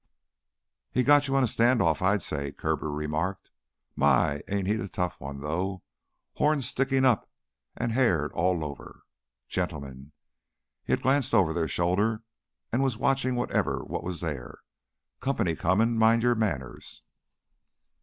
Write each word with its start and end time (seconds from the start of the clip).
"He's 0.91 1.05
got 1.05 1.27
you 1.27 1.35
on 1.35 1.43
a 1.43 1.47
stand 1.47 1.79
off, 1.79 2.01
I'd 2.01 2.23
say," 2.23 2.51
Kirby 2.53 2.87
remarked. 2.87 3.51
"My, 3.95 4.41
ain't 4.47 4.65
he 4.65 4.75
the 4.75 4.87
tough 4.87 5.21
one 5.21 5.41
though, 5.41 5.83
horns 6.37 6.67
sticking 6.67 7.05
up 7.05 7.29
an' 7.77 7.91
haired 7.91 8.31
all 8.31 8.65
over! 8.65 9.03
Gentlemen" 9.47 10.11
he 10.85 10.93
had 10.93 11.03
glanced 11.03 11.35
over 11.35 11.53
their 11.53 11.67
shoulder 11.67 12.23
and 12.73 12.81
was 12.81 12.97
watching 12.97 13.35
whatever 13.35 13.83
was 13.85 14.21
there 14.21 14.61
"company 15.19 15.55
comin'. 15.55 15.99
Mind 15.99 16.23
your 16.23 16.33
manners!" 16.33 17.03